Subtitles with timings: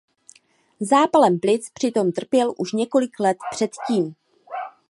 [0.79, 4.15] Zápalem plic přitom trpěl už několik let předtím.